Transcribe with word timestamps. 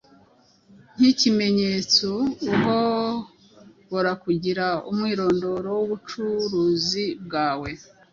Nkikimenyeto, 0.95 2.13
uhobora 2.53 4.11
kugira 4.23 4.65
umwirondoro 4.89 5.69
wubucuruzi 5.79 7.05
bwawe 7.25 7.69